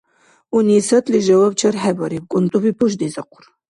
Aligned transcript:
Унисатли 0.55 1.19
жаваб 1.27 1.53
чархӀебариб, 1.59 2.23
кӀунтӀуби 2.31 2.71
пушдизахъур. 2.77 3.43